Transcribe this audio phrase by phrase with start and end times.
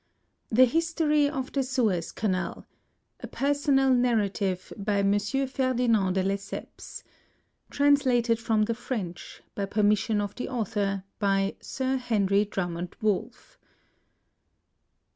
[0.49, 2.65] THE HISTOKY OF THE SUEZ CANAL
[3.19, 7.03] A PERSONAL NARRATIVE BY MONSIEUR FERDINAND DE LESSEPS G.
[7.03, 7.03] C.
[7.03, 7.03] S.
[7.05, 7.75] I.
[7.75, 13.59] TRANSLATED FROM THE FRENCH, BY PERMISSION OF THE AUTHOR, BY SIR HENRY DRUMMOND WOLFF K.
[13.59, 13.59] C.
[13.59, 15.01] M.